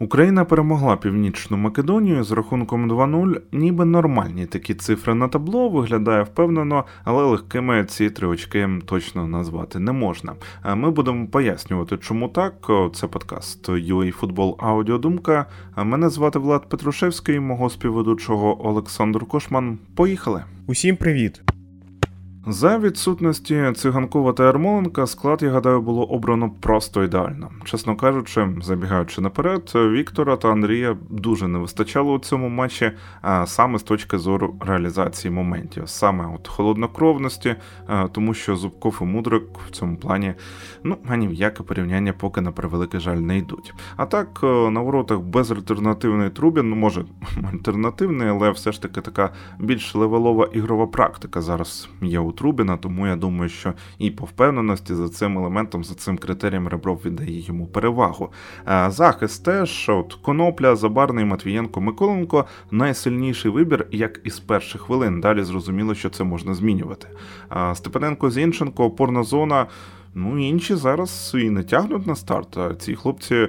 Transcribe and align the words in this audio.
Україна 0.00 0.44
перемогла 0.44 0.96
Північну 0.96 1.56
Македонію 1.56 2.24
з 2.24 2.32
рахунком 2.32 2.92
2-0, 2.92 3.40
ніби 3.52 3.84
нормальні 3.84 4.46
такі 4.46 4.74
цифри 4.74 5.14
на 5.14 5.28
табло 5.28 5.68
виглядає 5.68 6.22
впевнено, 6.22 6.84
але 7.04 7.24
легкими 7.24 7.84
ці 7.84 8.10
три 8.10 8.26
очки 8.26 8.68
точно 8.86 9.28
назвати 9.28 9.78
не 9.78 9.92
можна. 9.92 10.34
Ми 10.74 10.90
будемо 10.90 11.26
пояснювати, 11.26 11.96
чому 11.96 12.28
так. 12.28 12.70
Це 12.94 13.06
подкаст 13.06 13.70
Футбол 14.12 14.56
Аудіодумка. 14.60 15.46
Мене 15.76 16.08
звати 16.08 16.38
Влад 16.38 16.68
Петрушевський, 16.68 17.40
мого 17.40 17.70
співведучого 17.70 18.68
Олександр 18.68 19.26
Кошман. 19.26 19.78
Поїхали! 19.94 20.44
Усім 20.66 20.96
привіт! 20.96 21.42
За 22.50 22.78
відсутності 22.78 23.72
циганкова 23.76 24.32
та 24.32 24.44
Ярмоленка 24.44 25.06
склад, 25.06 25.42
я 25.42 25.50
гадаю, 25.50 25.80
було 25.80 26.04
обрано 26.04 26.50
просто 26.60 27.04
ідеально. 27.04 27.50
Чесно 27.64 27.96
кажучи, 27.96 28.48
забігаючи 28.62 29.20
наперед, 29.20 29.72
Віктора 29.74 30.36
та 30.36 30.48
Андрія 30.48 30.96
дуже 31.10 31.48
не 31.48 31.58
вистачало 31.58 32.12
у 32.12 32.18
цьому 32.18 32.48
матчі, 32.48 32.92
а 33.22 33.46
саме 33.46 33.78
з 33.78 33.82
точки 33.82 34.18
зору 34.18 34.54
реалізації 34.60 35.30
моментів, 35.30 35.82
саме 35.86 36.34
от 36.34 36.48
холоднокровності, 36.48 37.54
тому 38.12 38.34
що 38.34 38.56
Зубков 38.56 38.98
і 39.00 39.04
Мудрик 39.04 39.44
в 39.68 39.70
цьому 39.70 39.96
плані 39.96 40.34
ну 40.84 40.96
ані 41.08 41.28
в 41.28 41.32
яке 41.32 41.62
порівняння 41.62 42.12
поки 42.12 42.40
на 42.40 42.52
превеликий 42.52 43.00
жаль 43.00 43.16
не 43.16 43.38
йдуть. 43.38 43.74
А 43.96 44.06
так 44.06 44.40
на 44.42 44.80
воротах 44.80 45.20
безальтернативний 45.20 46.30
Трубін, 46.30 46.70
ну 46.70 46.76
може 46.76 47.04
альтернативний, 47.52 48.28
але 48.28 48.50
все 48.50 48.72
ж 48.72 48.82
таки 48.82 49.00
така 49.00 49.30
більш 49.58 49.94
левелова 49.94 50.48
ігрова 50.52 50.86
практика 50.86 51.40
зараз 51.40 51.88
є 52.02 52.18
у 52.18 52.37
Трубіна, 52.38 52.76
тому 52.76 53.06
я 53.06 53.16
думаю, 53.16 53.48
що 53.48 53.72
і 53.98 54.10
по 54.10 54.24
впевненості 54.24 54.94
за 54.94 55.08
цим 55.08 55.38
елементом, 55.38 55.84
за 55.84 55.94
цим 55.94 56.18
критерієм 56.18 56.68
Ребров 56.68 57.00
віддає 57.04 57.40
йому 57.40 57.66
перевагу. 57.66 58.32
Захист 58.86 59.44
теж 59.44 59.88
от 59.88 60.14
Конопля, 60.14 60.76
Забарний, 60.76 61.24
Матвієнко, 61.24 61.80
Миколенко 61.80 62.44
найсильніший 62.70 63.50
вибір, 63.50 63.86
як 63.90 64.20
із 64.24 64.38
перших 64.40 64.80
хвилин. 64.80 65.20
Далі 65.20 65.42
зрозуміло, 65.42 65.94
що 65.94 66.10
це 66.10 66.24
можна 66.24 66.54
змінювати. 66.54 67.08
Степаненко 67.74 68.30
Зінченко, 68.30 68.84
опорна 68.84 69.22
зона. 69.22 69.66
Ну, 70.14 70.38
інші 70.38 70.74
зараз 70.74 71.34
і 71.38 71.50
не 71.50 71.62
тягнуть 71.62 72.06
на 72.06 72.16
старт. 72.16 72.56
а 72.56 72.74
Ці 72.74 72.94
хлопці 72.94 73.48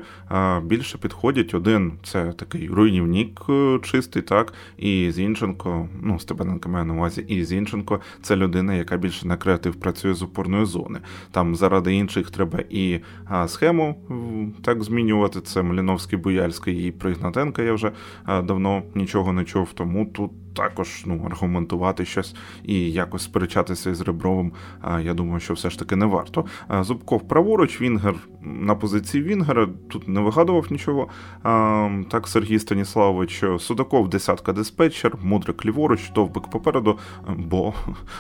більше 0.63 0.97
підходять. 0.97 1.53
Один 1.53 1.93
це 2.03 2.33
такий 2.33 2.67
руйнівник 2.67 3.41
е, 3.49 3.79
чистий, 3.83 4.21
так, 4.21 4.53
і 4.77 5.11
Зінченко, 5.11 5.89
ну, 6.01 6.19
Степаненко 6.19 6.69
має 6.69 6.85
на 6.85 6.93
увазі, 6.93 7.25
і 7.27 7.43
Зінченко 7.43 7.99
це 8.21 8.35
людина, 8.35 8.73
яка 8.73 8.97
більше 8.97 9.27
на 9.27 9.37
креатив 9.37 9.75
працює 9.75 10.13
з 10.13 10.23
опорної 10.23 10.65
зони. 10.65 10.99
Там 11.31 11.55
заради 11.55 11.93
інших 11.93 12.31
треба 12.31 12.59
і 12.69 12.99
схему 13.47 13.95
так 14.61 14.83
змінювати. 14.83 15.41
Це 15.41 15.61
Маліновський, 15.61 16.19
Буяльський 16.19 16.87
і 16.87 16.91
Пригнатенка. 16.91 17.61
Я 17.61 17.73
вже 17.73 17.91
давно 18.27 18.83
нічого 18.95 19.33
не 19.33 19.43
чув, 19.43 19.73
тому 19.73 20.05
тут 20.05 20.31
також 20.55 21.03
ну, 21.05 21.23
аргументувати 21.25 22.05
щось 22.05 22.35
і 22.63 22.91
якось 22.91 23.23
сперечатися 23.23 23.95
з 23.95 24.01
Ребровим, 24.01 24.51
я 25.01 25.13
думаю, 25.13 25.39
що 25.39 25.53
все 25.53 25.69
ж 25.69 25.79
таки 25.79 25.95
не 25.95 26.05
варто. 26.05 26.45
Зубков 26.81 27.27
праворуч, 27.27 27.81
Вінгер 27.81 28.15
на 28.41 28.75
позиції 28.75 29.23
Вінгера, 29.23 29.67
тут 29.89 30.07
не 30.07 30.21
вигадував 30.21 30.67
нічого. 30.69 31.07
Так, 32.09 32.27
Сергій 32.27 32.59
Станіславович, 32.59 33.43
Судаков, 33.59 34.09
десятка 34.09 34.53
диспетчер, 34.53 35.17
Мудрик 35.23 35.65
ліворуч, 35.65 36.11
Довбик 36.11 36.49
попереду, 36.49 36.99
бо 37.37 37.73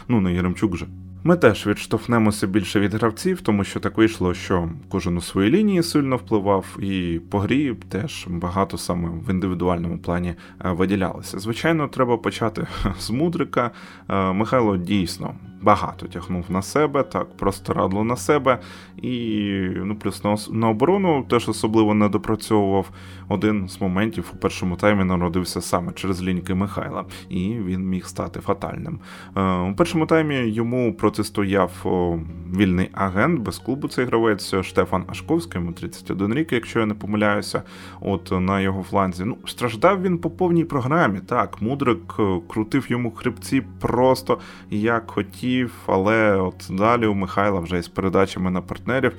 ну 0.07 0.21
не 0.21 0.33
Єремчук 0.33 0.77
же. 0.77 0.87
Ми 1.23 1.37
теж 1.37 1.67
відштовхнемося 1.67 2.47
більше 2.47 2.79
від 2.79 2.93
гравців, 2.93 3.41
тому 3.41 3.63
що 3.63 3.79
так 3.79 3.97
вийшло, 3.97 4.33
що 4.33 4.69
кожен 4.89 5.17
у 5.17 5.21
своїй 5.21 5.51
лінії 5.51 5.83
сильно 5.83 6.17
впливав, 6.17 6.65
і 6.79 7.21
по 7.29 7.39
грі 7.39 7.75
теж 7.89 8.25
багато 8.29 8.77
саме 8.77 9.09
в 9.09 9.29
індивідуальному 9.29 9.97
плані 9.97 10.35
виділялися. 10.59 10.99
виділялося. 10.99 11.39
Звичайно, 11.39 11.87
треба 11.87 12.17
почати 12.17 12.67
з 12.99 13.09
мудрика. 13.09 13.71
Е, 14.09 14.33
Михайло 14.33 14.77
дійсно 14.77 15.35
багато 15.61 16.07
тягнув 16.07 16.45
на 16.49 16.61
себе, 16.61 17.03
так 17.03 17.37
просто 17.37 17.73
радло 17.73 18.03
на 18.03 18.15
себе. 18.15 18.59
І 18.97 19.49
ну, 19.75 19.95
плюс 19.95 20.23
на, 20.23 20.35
на 20.51 20.69
оборону 20.69 21.23
теж 21.29 21.49
особливо 21.49 21.93
не 21.93 22.09
допрацьовував. 22.09 22.89
Один 23.27 23.69
з 23.69 23.81
моментів 23.81 24.31
у 24.33 24.37
першому 24.37 24.75
таймі 24.75 25.03
народився 25.03 25.61
саме 25.61 25.91
через 25.91 26.23
ліньки 26.23 26.53
Михайла, 26.53 27.05
і 27.29 27.57
він 27.65 27.89
міг 27.89 28.05
стати 28.05 28.39
фатальним. 28.39 28.99
Е, 29.35 29.41
у 29.57 29.75
першому 29.75 30.05
таймі 30.05 30.35
йому 30.35 30.93
протистояв 30.93 31.71
о, 31.83 32.19
вільний 32.57 32.89
агент 32.93 33.39
без 33.39 33.59
клубу 33.59 33.87
цей 33.87 34.05
гравець 34.05 34.61
Штефан 34.61 35.03
Ашковський, 35.07 35.61
йому 35.61 35.73
31 35.73 36.33
рік, 36.33 36.51
якщо 36.51 36.79
я 36.79 36.85
не 36.85 36.93
помиляюся. 36.93 37.63
От 38.01 38.31
на 38.31 38.61
його 38.61 38.83
фланзі. 38.83 39.25
Ну, 39.25 39.37
страждав 39.45 40.01
він 40.01 40.17
по 40.17 40.29
повній 40.29 40.65
програмі. 40.65 41.19
Так, 41.19 41.61
Мудрик 41.61 42.15
е, 42.19 42.39
крутив 42.47 42.85
йому 42.89 43.11
хребці 43.11 43.63
просто 43.79 44.39
як 44.69 45.11
хотів 45.11 45.48
хотів, 45.49 45.73
але 45.85 46.35
от 46.35 46.67
далі 46.69 47.07
у 47.07 47.13
Михайла 47.13 47.59
вже 47.59 47.77
із 47.77 47.87
передачами 47.87 48.51
на 48.51 48.61
партнерів. 48.61 49.15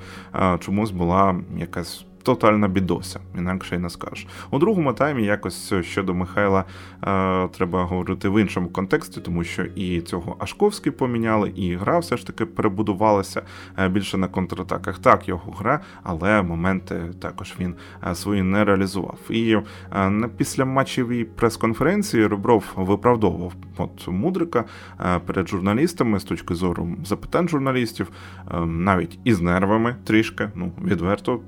Чомусь 0.60 0.90
була 0.90 1.40
якась 1.56 2.04
тотальна 2.22 2.68
бідося, 2.68 3.20
інакше 3.38 3.76
й 3.76 3.78
не 3.78 3.90
скажеш. 3.90 4.26
У 4.50 4.58
другому 4.58 4.92
таймі 4.92 5.24
якось 5.24 5.72
щодо 5.80 6.14
Михайла 6.14 6.64
е, 7.02 7.48
треба 7.48 7.84
говорити 7.84 8.28
в 8.28 8.40
іншому 8.40 8.68
контексті, 8.68 9.20
тому 9.20 9.44
що 9.44 9.64
і 9.64 10.00
цього 10.00 10.36
Ашковський 10.38 10.92
поміняли, 10.92 11.52
і 11.56 11.76
гра 11.76 11.98
все 11.98 12.16
ж 12.16 12.26
таки 12.26 12.46
перебудувалася 12.46 13.42
е, 13.78 13.88
більше 13.88 14.18
на 14.18 14.28
контратаках. 14.28 14.98
Так, 14.98 15.28
його 15.28 15.52
гра, 15.52 15.80
але 16.02 16.42
моменти 16.42 17.00
також 17.20 17.54
він 17.60 17.74
е, 18.06 18.14
свої 18.14 18.42
не 18.42 18.64
реалізував. 18.64 19.18
І 19.30 19.56
е, 19.92 20.28
після 20.36 20.64
матчевій 20.64 21.24
прес-конференції 21.24 22.26
Ребров 22.26 22.64
виправдовував 22.76 23.52
от 23.76 24.08
Мудрика 24.08 24.64
е, 25.00 25.18
перед 25.26 25.48
журналістами 25.48 26.20
з 26.20 26.24
точки 26.24 26.54
зору 26.54 26.96
запитань 27.04 27.48
журналістів, 27.48 28.10
е, 28.54 28.60
навіть 28.60 29.18
із 29.24 29.40
нервами 29.40 29.96
трішки, 30.04 30.50
ну 30.54 30.72
відверто 30.84 31.40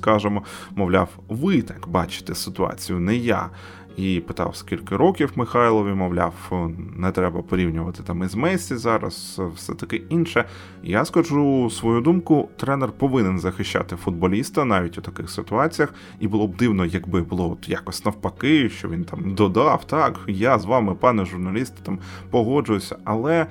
скажемо, 0.00 0.42
мовляв, 0.76 1.08
ви 1.28 1.62
так 1.62 1.88
бачите 1.88 2.34
ситуацію, 2.34 3.00
не 3.00 3.16
я 3.16 3.50
і 3.96 4.20
питав, 4.20 4.56
скільки 4.56 4.96
років 4.96 5.32
Михайлові, 5.34 5.94
мовляв, 5.94 6.34
не 6.96 7.10
треба 7.10 7.42
порівнювати 7.42 8.02
там 8.02 8.22
із 8.22 8.34
Месі 8.34 8.76
зараз, 8.76 9.40
все 9.54 9.74
таке 9.74 9.96
інше. 9.96 10.44
Я 10.82 11.04
скажу 11.04 11.70
свою 11.70 12.00
думку, 12.00 12.48
тренер 12.56 12.92
повинен 12.92 13.38
захищати 13.38 13.96
футболіста 13.96 14.64
навіть 14.64 14.98
у 14.98 15.00
таких 15.00 15.30
ситуаціях, 15.30 15.94
і 16.20 16.28
було 16.28 16.46
б 16.46 16.56
дивно, 16.56 16.86
якби 16.86 17.22
було 17.22 17.50
от 17.50 17.68
якось 17.68 18.04
навпаки, 18.04 18.68
що 18.68 18.88
він 18.88 19.04
там 19.04 19.34
додав, 19.34 19.84
так, 19.84 20.20
я 20.26 20.58
з 20.58 20.64
вами, 20.64 20.94
пане 20.94 21.24
журналіст, 21.24 21.74
там 21.82 21.98
погоджуюся, 22.30 22.96
але 23.04 23.46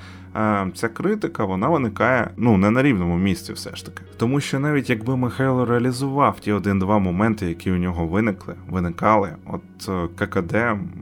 ця 0.74 0.90
критика 0.90 1.46
вона 1.46 1.70
виникає 1.70 2.30
ну 2.38 2.58
не 2.58 2.70
на 2.72 2.84
рівному 2.84 3.18
місці, 3.18 3.54
все 3.54 3.76
ж 3.76 3.86
таки. 3.86 4.04
Тому 4.18 4.40
що 4.40 4.60
навіть 4.60 4.90
якби 4.90 5.18
Михайло 5.18 5.66
реалізував 5.66 6.40
ті 6.40 6.52
один-два 6.52 7.00
моменти, 7.00 7.46
які 7.46 7.72
у 7.72 7.78
нього 7.78 8.08
виникли, 8.08 8.56
виникали, 8.70 9.36
от 9.46 9.90
е, 9.90 10.08
ККД 10.16 10.56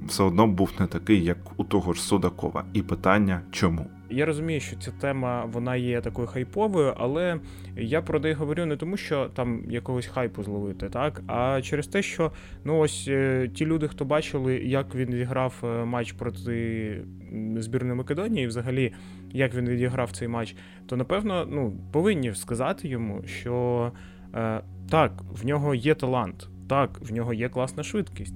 все 0.08 0.24
одно 0.24 0.48
був 0.48 0.72
не 0.80 0.88
такий, 0.88 1.24
як 1.24 1.38
у 1.58 1.64
того 1.64 1.94
ж 1.94 2.02
Судакова. 2.02 2.64
І 2.74 2.82
питання 2.82 3.42
чому? 3.52 3.88
Я 4.10 4.26
розумію, 4.26 4.60
що 4.60 4.76
ця 4.76 4.92
тема 4.92 5.46
вона 5.46 5.76
є 5.76 6.02
такою 6.02 6.28
хайповою, 6.28 6.94
але 6.98 7.40
я 7.78 8.02
про 8.02 8.20
неї 8.20 8.34
говорю 8.34 8.66
не 8.66 8.78
тому, 8.78 8.98
що 8.98 9.30
там 9.34 9.64
якогось 9.70 10.06
хайпу 10.06 10.44
зловити, 10.44 10.90
так 10.90 11.22
а 11.28 11.62
через 11.62 11.88
те, 11.88 12.02
що 12.02 12.32
ну 12.66 12.78
ось 12.78 13.06
е, 13.08 13.50
ті 13.54 13.66
люди, 13.66 13.88
хто 13.88 14.06
бачили, 14.06 14.56
як 14.56 14.96
він 14.96 15.10
відіграв 15.10 15.54
е, 15.64 15.86
матч 15.86 16.12
проти 16.12 17.02
збірної 17.58 17.96
Македонії, 17.96 18.48
взагалі 18.48 18.94
як 19.38 19.56
він 19.56 19.70
відіграв 19.70 20.12
цей 20.12 20.28
матч, 20.28 20.56
то 20.86 20.98
напевно 20.98 21.46
ну 21.50 21.74
повинні 21.92 22.36
сказати 22.36 22.88
йому, 22.88 23.24
що 23.26 23.92
е, 24.36 24.62
так, 24.90 25.12
в 25.32 25.46
нього 25.46 25.76
є 25.76 25.96
талант, 25.96 26.50
так, 26.70 27.00
в 27.02 27.14
нього 27.14 27.34
є 27.34 27.50
класна 27.50 27.84
швидкість 27.84 28.36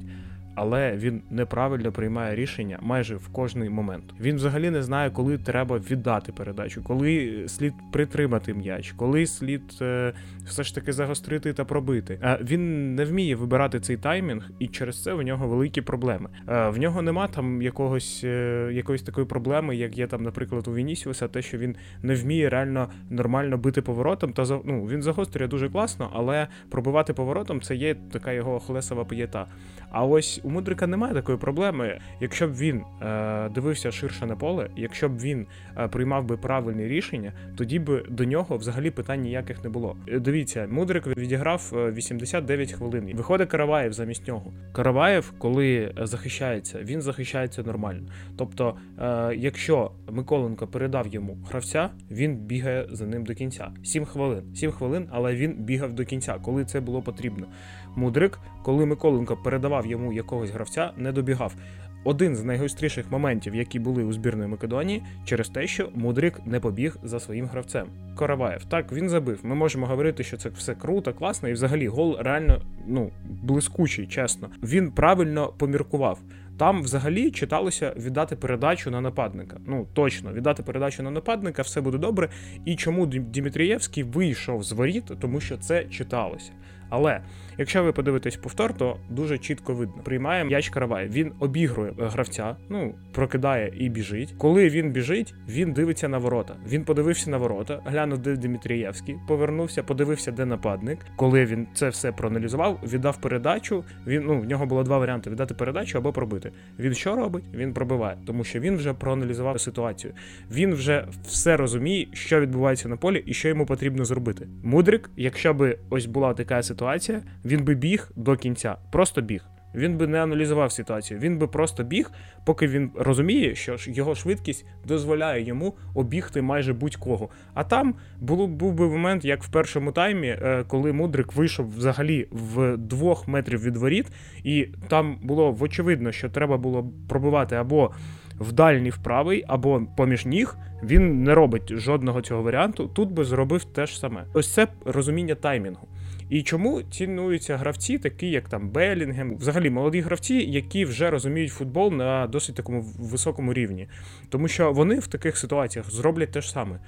але 0.56 0.98
він 0.98 1.22
неправильно 1.30 1.92
приймає 1.92 2.36
рішення 2.36 2.80
майже 2.82 3.16
в 3.16 3.28
кожний 3.28 3.70
момент. 3.70 4.04
Він 4.20 4.36
взагалі 4.36 4.70
не 4.70 4.84
знає, 4.84 5.10
коли 5.10 5.38
треба 5.38 5.78
віддати 5.78 6.32
передачу, 6.32 6.84
коли 6.84 7.44
слід 7.48 7.74
притримати 7.92 8.54
м'яч, 8.54 8.92
коли 8.92 9.26
слід 9.26 9.62
е, 9.82 10.14
все 10.46 10.64
ж 10.64 10.76
таки 10.76 10.94
загострити 10.94 11.54
та 11.54 11.66
пробити. 11.66 12.20
Е, 12.24 12.40
він 12.42 12.96
не 12.96 13.06
вміє 13.06 13.36
вибирати 13.36 13.80
цей 13.80 13.98
таймінг, 13.98 14.50
і 14.60 14.68
через 14.68 15.04
це 15.04 15.14
в 15.14 15.22
нього 15.22 15.48
великі 15.48 15.82
проблеми. 15.82 16.30
Е, 16.48 16.70
в 16.70 16.78
нього 16.78 17.02
нема 17.02 17.28
там 17.28 17.62
якогось 17.62 18.22
е, 18.24 18.70
якоїсь 18.74 19.04
такої 19.04 19.28
проблеми, 19.28 19.76
як 19.76 19.98
є 19.98 20.08
там, 20.08 20.24
наприклад, 20.24 20.68
у 20.68 20.74
Вінісіуса, 20.74 21.28
те, 21.28 21.42
що 21.42 21.58
він 21.58 21.76
не 22.04 22.16
вміє 22.16 22.50
реально 22.50 22.90
нормально 23.10 23.58
бити 23.58 23.82
поворотом. 23.82 24.34
Та 24.34 24.60
ну, 24.66 24.86
він 24.86 25.02
загострює 25.02 25.48
дуже 25.48 25.70
класно, 25.70 26.12
але 26.14 26.48
пробивати 26.70 27.14
поворотом 27.14 27.62
це 27.62 27.76
є 27.76 27.96
така 28.12 28.32
його 28.32 28.60
хлесова 28.60 29.06
п'єта. 29.06 29.48
А 29.92 30.06
ось 30.06 30.42
у 30.44 30.50
Мудрика 30.50 30.88
немає 30.88 31.14
такої 31.14 31.38
проблеми. 31.38 32.00
Якщо 32.20 32.48
б 32.48 32.54
він 32.54 32.82
е, 33.02 33.50
дивився 33.50 33.92
ширше 33.92 34.26
на 34.26 34.36
поле, 34.36 34.70
якщо 34.76 35.10
б 35.10 35.20
він 35.20 35.48
е, 35.78 35.88
приймав 35.88 36.26
би 36.26 36.38
правильні 36.38 36.88
рішення, 36.88 37.34
тоді 37.58 37.80
б 37.80 38.04
до 38.10 38.26
нього 38.26 38.58
взагалі 38.58 38.92
питань 38.92 39.22
ніяких 39.22 39.64
не 39.64 39.70
було. 39.70 39.98
Е, 40.08 40.20
дивіться, 40.20 40.68
Мудрик 40.72 41.08
відіграв 41.08 41.72
89 41.74 42.72
хвилин. 42.72 43.12
Виходить 43.16 43.50
Караваєв 43.50 43.94
замість 43.94 44.28
нього. 44.28 44.54
Караваєв, 44.72 45.34
коли 45.38 45.94
захищається, 46.02 46.80
він 46.80 47.02
захищається 47.02 47.64
нормально. 47.64 48.08
Тобто, 48.38 48.76
е, 49.00 49.36
якщо 49.36 49.92
Миколенко 50.12 50.68
передав 50.68 51.08
йому 51.08 51.38
гравця, 51.50 51.90
він 52.12 52.36
бігає 52.36 52.88
за 52.92 53.06
ним 53.06 53.26
до 53.26 53.34
кінця. 53.34 53.72
7 53.84 54.06
хвилин. 54.06 54.56
7 54.56 54.72
хвилин, 54.72 55.08
але 55.12 55.36
він 55.36 55.54
бігав 55.54 55.94
до 55.94 56.06
кінця, 56.06 56.38
коли 56.42 56.66
це 56.66 56.80
було 56.80 57.02
потрібно. 57.02 57.48
Мудрик, 57.96 58.40
коли 58.64 58.86
Миколенко 58.86 59.38
передавав 59.38 59.88
йому 59.88 60.14
якогось 60.14 60.50
гравця, 60.50 60.92
не 60.98 61.12
добігав. 61.12 61.56
Один 62.04 62.36
з 62.36 62.44
найгостріших 62.44 63.12
моментів, 63.12 63.56
які 63.56 63.80
були 63.80 64.04
у 64.04 64.14
збірної 64.14 64.50
Македонії, 64.50 65.04
через 65.26 65.50
те, 65.50 65.68
що 65.68 65.90
Мудрик 65.96 66.46
не 66.46 66.60
побіг 66.60 66.98
за 67.04 67.20
своїм 67.20 67.46
гравцем. 67.46 67.88
Караваєв. 68.18 68.66
Так, 68.66 68.92
він 68.92 69.10
забив. 69.10 69.40
Ми 69.44 69.56
можемо 69.56 69.88
говорити, 69.88 70.24
що 70.24 70.38
це 70.38 70.50
все 70.50 70.76
круто, 70.76 71.14
класно, 71.14 71.50
і 71.50 71.54
взагалі 71.54 71.88
гол 71.88 72.18
реально 72.20 72.62
ну 72.88 73.12
блискучий, 73.26 74.08
чесно. 74.08 74.50
Він 74.64 74.92
правильно 74.92 75.54
поміркував. 75.58 76.20
Там 76.58 76.82
взагалі 76.82 77.32
читалося 77.32 77.94
віддати 77.98 78.36
передачу 78.36 78.92
на 78.92 79.02
нападника. 79.02 79.58
Ну 79.68 79.88
точно, 79.94 80.34
віддати 80.34 80.64
передачу 80.64 81.04
на 81.04 81.12
нападника, 81.12 81.62
все 81.62 81.82
буде 81.82 81.98
добре. 81.98 82.30
І 82.66 82.76
чому 82.76 83.06
Дмитрієвський 83.06 84.04
вийшов 84.04 84.64
з 84.64 84.72
воріт, 84.72 85.12
тому 85.20 85.42
що 85.42 85.58
це 85.58 85.84
читалося. 85.84 86.52
Але 86.90 87.22
якщо 87.62 87.84
ви 87.84 87.92
подивитесь 87.92 88.36
повтор, 88.36 88.74
то 88.74 88.98
дуже 89.10 89.38
чітко 89.38 89.74
видно. 89.74 90.04
Приймає 90.04 90.44
м'яч 90.44 90.70
Каравай. 90.70 91.08
Він 91.08 91.32
обігрує 91.40 91.94
гравця, 92.00 92.56
ну 92.70 92.96
прокидає 93.12 93.74
і 93.78 93.90
біжить. 93.90 94.34
Коли 94.38 94.70
він 94.70 94.92
біжить, 94.92 95.34
він 95.50 95.74
дивиться 95.74 96.08
на 96.08 96.18
ворота. 96.18 96.56
Він 96.68 96.84
подивився 96.86 97.30
на 97.30 97.38
ворота, 97.38 97.82
глянув, 97.86 98.20
де 98.20 98.36
Дмитрієвський, 98.36 99.16
повернувся, 99.28 99.84
подивився, 99.84 100.32
де 100.32 100.46
нападник. 100.46 101.00
Коли 101.16 101.46
він 101.46 101.68
це 101.74 101.90
все 101.90 102.12
проаналізував, 102.12 102.80
віддав 102.84 103.22
передачу. 103.22 103.84
Він 104.08 104.24
ну 104.26 104.40
в 104.40 104.46
нього 104.46 104.66
було 104.66 104.84
два 104.84 104.98
варіанти: 104.98 105.30
віддати 105.30 105.54
передачу 105.54 105.98
або 105.98 106.14
пробити. 106.14 106.52
Він 106.80 106.94
що 106.94 107.16
робить? 107.16 107.44
Він 107.54 107.74
пробиває, 107.74 108.18
тому 108.26 108.44
що 108.44 108.60
він 108.60 108.78
вже 108.78 108.94
проаналізував 108.94 109.62
ситуацію. 109.62 110.14
Він 110.52 110.74
вже 110.74 111.08
все 111.24 111.58
розуміє, 111.58 112.08
що 112.14 112.40
відбувається 112.40 112.90
на 112.90 112.98
полі 112.98 113.24
і 113.26 113.34
що 113.34 113.48
йому 113.48 113.66
потрібно 113.66 114.06
зробити. 114.06 114.48
Мудрик, 114.64 115.10
якщо 115.18 115.54
би 115.54 115.78
ось 115.90 116.06
була 116.06 116.34
така 116.34 116.64
ситуація, 116.64 117.22
він 117.52 117.64
би 117.64 117.76
біг 117.76 118.12
до 118.16 118.36
кінця, 118.36 118.76
просто 118.92 119.22
біг. 119.22 119.46
Він 119.76 119.98
би 119.98 120.08
не 120.08 120.24
аналізував 120.24 120.72
ситуацію, 120.72 121.20
він 121.20 121.38
би 121.38 121.48
просто 121.48 121.84
біг, 121.84 122.12
поки 122.46 122.68
він 122.68 122.92
розуміє, 122.96 123.56
що 123.56 123.76
його 123.80 124.16
швидкість 124.16 124.66
дозволяє 124.86 125.44
йому 125.44 125.74
обігти 125.96 126.42
майже 126.42 126.74
будь-кого. 126.74 127.30
А 127.54 127.64
там 127.64 127.96
було, 128.20 128.48
був 128.48 128.74
би 128.74 128.90
момент, 128.90 129.26
як 129.26 129.44
в 129.44 129.52
першому 129.52 129.92
таймі, 129.92 130.28
е, 130.28 130.64
коли 130.68 130.94
Мудрик 130.94 131.34
вийшов 131.34 131.76
взагалі 131.76 132.28
в 132.32 132.78
двох 132.78 133.28
метрів 133.28 133.64
від 133.64 133.78
воріт, 133.78 134.08
і 134.44 134.68
там 134.88 135.18
було 135.24 135.58
очевидно, 135.60 136.12
що 136.12 136.30
треба 136.30 136.58
було 136.58 136.92
пробивати 137.10 137.56
або 137.56 137.92
в 138.40 138.52
дальній 138.52 138.90
в 138.90 138.98
правий, 138.98 139.44
або 139.48 139.82
поміж 139.98 140.26
ніг. 140.26 140.58
Він 140.84 141.24
не 141.24 141.36
робить 141.36 141.74
жодного 141.74 142.22
цього 142.22 142.42
варіанту. 142.42 142.88
Тут 142.88 143.12
би 143.12 143.24
зробив 143.24 143.64
те 143.64 143.86
ж 143.86 144.00
саме. 144.00 144.26
Ось 144.34 144.54
це 144.54 144.68
розуміння 144.86 145.36
таймінгу. 145.36 145.88
І 146.32 146.44
чому 146.44 146.82
цінуються 146.82 147.58
гравці, 147.58 147.98
такі 147.98 148.30
як 148.30 148.50
там 148.50 148.70
Белінгем, 148.70 149.38
взагалі 149.38 149.70
молоді 149.70 150.02
гравці, 150.02 150.34
які 150.34 150.86
вже 150.86 151.10
розуміють 151.10 151.52
футбол 151.52 151.94
на 151.94 152.28
досить 152.28 152.56
такому 152.56 152.82
високому 152.82 153.54
рівні, 153.54 153.88
тому 154.30 154.48
що 154.48 154.72
вони 154.72 155.00
в 155.00 155.08
таких 155.08 155.38
ситуаціях 155.38 155.92
зроблять 155.92 156.32
те 156.32 156.42
ж 156.42 156.52
саме. 156.52 156.80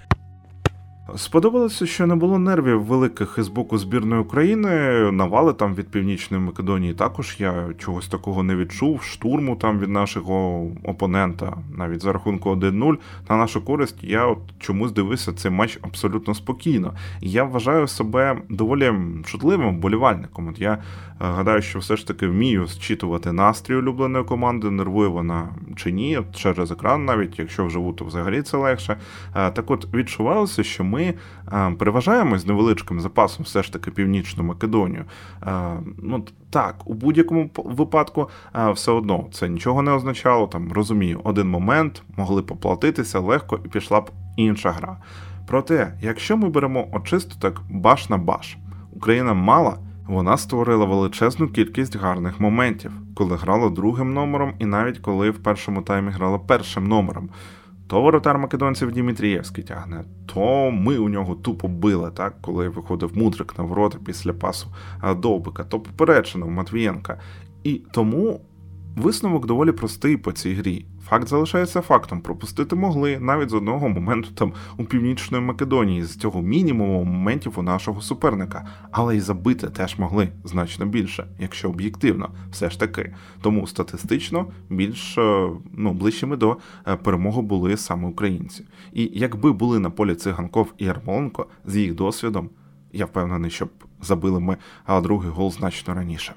Сподобалося, 1.16 1.86
що 1.86 2.08
не 2.08 2.16
було 2.16 2.40
нервів 2.40 2.84
великих 2.84 3.36
із 3.38 3.48
боку 3.48 3.78
збірної 3.78 4.22
України. 4.22 4.70
Навали 5.12 5.54
там 5.54 5.76
від 5.76 5.88
Північної 5.88 6.44
Македонії 6.44 6.94
також 6.94 7.36
я 7.40 7.70
чогось 7.78 8.08
такого 8.08 8.44
не 8.44 8.56
відчув. 8.56 9.02
Штурму 9.04 9.56
там 9.56 9.80
від 9.80 9.90
нашого 9.90 10.68
опонента, 10.84 11.58
навіть 11.78 12.02
за 12.02 12.14
рахунку 12.14 12.50
1-0, 12.50 12.98
на 13.30 13.38
нашу 13.38 13.66
користь, 13.66 14.04
я 14.04 14.26
от 14.26 14.38
чомусь 14.60 14.92
дивився 14.92 15.34
цей 15.34 15.52
матч 15.52 15.80
абсолютно 15.82 16.34
спокійно. 16.34 16.94
Я 17.22 17.44
вважаю 17.44 17.88
себе 17.88 18.38
доволі 18.50 18.94
чутливим 19.26 19.80
болівальником. 19.80 20.48
От 20.48 20.60
я 20.60 20.78
Е, 21.24 21.26
гадаю, 21.26 21.62
що 21.62 21.80
все 21.80 21.96
ж 21.96 22.08
таки 22.08 22.28
вмію 22.28 22.68
зчитувати 22.68 23.32
настрій 23.32 23.76
улюбленої 23.76 24.24
команди, 24.24 24.72
нервує 24.72 25.10
вона 25.10 25.50
чи 25.76 25.92
ні, 25.92 26.20
через 26.36 26.72
екран, 26.72 27.06
навіть 27.06 27.40
якщо 27.40 27.66
вживу, 27.66 27.94
то 27.94 28.06
взагалі 28.06 28.42
це 28.42 28.58
легше. 28.58 28.98
Е, 29.36 29.52
так 29.52 29.72
от 29.72 29.94
відчувалося, 29.94 30.64
що 30.64 30.84
ми 30.94 31.14
е, 31.54 31.72
переважаємо 31.80 32.38
з 32.38 32.46
невеличким 32.48 33.00
запасом 33.00 33.44
все 33.46 33.64
ж 33.64 33.74
таки 33.74 33.92
Північну 33.92 34.44
Македонію. 34.44 35.06
Ну 35.98 36.26
так, 36.50 36.76
у 36.86 36.94
будь-якому 36.94 37.50
випадку 37.56 38.30
все 38.74 38.92
одно 38.92 39.28
це 39.32 39.50
нічого 39.50 39.82
не 39.82 39.92
означало. 39.92 40.48
Там 40.48 40.72
розумію, 40.72 41.22
один 41.24 41.50
момент 41.50 42.04
могли 42.18 42.42
поплатитися 42.42 43.20
легко 43.20 43.60
і 43.66 43.68
пішла 43.68 44.02
б 44.02 44.12
інша 44.38 44.72
гра. 44.72 44.98
Проте, 45.48 45.98
якщо 46.02 46.38
ми 46.38 46.50
беремо 46.50 46.88
очисто 46.92 47.36
так 47.40 47.62
баш 47.70 48.10
на 48.10 48.18
баш, 48.18 48.58
Україна 48.92 49.34
мала. 49.34 49.78
Вона 50.08 50.38
створила 50.38 50.86
величезну 50.86 51.48
кількість 51.48 51.96
гарних 51.96 52.40
моментів, 52.40 52.92
коли 53.16 53.36
грала 53.36 53.70
другим 53.70 54.14
номером, 54.14 54.54
і 54.60 54.66
навіть 54.66 54.98
коли 54.98 55.30
в 55.30 55.44
першому 55.44 55.82
таймі 55.82 56.12
грала 56.12 56.40
першим 56.40 56.88
номером. 56.88 57.30
То 57.94 58.02
воротар 58.02 58.38
македонців 58.38 58.92
Дімітрієвський 58.92 59.64
тягне, 59.64 60.04
то 60.26 60.72
ми 60.72 60.98
у 60.98 61.10
нього 61.10 61.36
тупо 61.36 61.68
били, 61.68 62.12
так, 62.12 62.34
коли 62.42 62.70
виходив 62.70 63.18
мудрик 63.18 63.58
на 63.58 63.64
ворота 63.64 63.98
після 64.06 64.34
пасу 64.34 64.68
Довбика, 65.18 65.64
то 65.64 65.80
попереджено 65.80 66.48
Матвієнка. 66.48 67.20
І 67.64 67.82
тому 67.92 68.42
висновок 68.96 69.46
доволі 69.46 69.72
простий 69.72 70.18
по 70.18 70.32
цій 70.32 70.54
грі. 70.54 70.86
Факт 71.10 71.28
залишається 71.28 71.82
фактом. 71.82 72.22
Пропустити 72.22 72.76
могли 72.76 73.20
навіть 73.20 73.50
з 73.50 73.54
одного 73.54 73.90
моменту 73.90 74.30
там 74.36 74.54
у 74.78 74.84
північної 74.84 75.44
Македонії, 75.44 76.04
з 76.04 76.18
цього 76.18 76.42
мінімуму 76.42 77.04
моментів 77.04 77.54
у 77.56 77.62
нашого 77.62 78.02
суперника, 78.02 78.68
але 78.92 79.18
й 79.18 79.20
забити 79.20 79.70
теж 79.70 79.98
могли 79.98 80.30
значно 80.44 80.86
більше, 80.86 81.28
якщо 81.40 81.70
об'єктивно, 81.70 82.30
все 82.52 82.70
ж 82.70 82.80
таки. 82.80 83.16
Тому 83.42 83.68
статистично 83.68 84.46
більш 84.70 85.18
е, 85.18 85.50
ну, 85.74 85.94
ближчими 85.94 86.38
до 86.38 86.58
е, 86.88 86.96
перемоги 86.96 87.42
були 87.42 87.78
саме 87.78 88.08
українці. 88.08 88.66
І 88.94 89.12
якби 89.14 89.52
були 89.52 89.80
на 89.80 89.90
полі 89.90 90.16
циганков 90.16 90.74
і 90.78 90.86
Ярмоленко 90.86 91.48
з 91.66 91.78
їх 91.78 91.96
досвідом, 91.96 92.50
я 92.94 93.06
впевнений, 93.06 93.52
щоб 93.52 93.70
забили 94.02 94.40
ми 94.40 94.58
другий 95.02 95.30
гол 95.30 95.52
значно 95.52 95.94
раніше. 95.94 96.34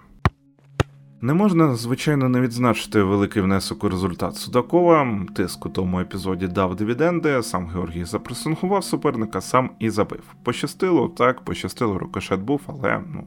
Не 1.20 1.34
можна, 1.34 1.74
звичайно, 1.74 2.28
не 2.28 2.40
відзначити 2.40 3.02
великий 3.02 3.42
внесок 3.42 3.84
у 3.84 3.88
результат 3.88 4.36
Судакова. 4.36 5.26
Тиск 5.36 5.66
у 5.66 5.68
тому 5.68 6.00
епізоді 6.00 6.46
дав 6.46 6.76
дивіденди. 6.76 7.42
Сам 7.42 7.66
Георгій 7.66 8.04
запресингував 8.04 8.84
суперника, 8.84 9.40
сам 9.40 9.70
і 9.78 9.90
забив. 9.90 10.22
Пощастило, 10.42 11.08
так, 11.08 11.40
пощастило, 11.40 11.98
рикошет 11.98 12.40
був, 12.40 12.60
але 12.66 13.00
ну, 13.14 13.24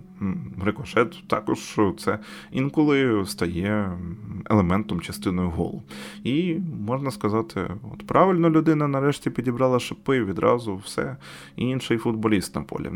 рикошет 0.65 1.27
також 1.27 1.79
це 1.97 2.19
інколи 2.51 3.25
стає 3.25 3.97
елементом 4.45 5.01
частиною 5.01 5.49
голу. 5.49 5.83
І 6.23 6.57
можна 6.85 7.11
сказати, 7.11 7.67
от 7.93 8.07
правильно 8.07 8.49
людина 8.49 8.87
нарешті 8.87 9.29
підібрала 9.29 9.79
шипи 9.79 10.23
відразу 10.23 10.75
все 10.75 11.17
інший 11.55 11.97
футболіст 11.97 12.55
на 12.55 12.61
полі. 12.61 12.89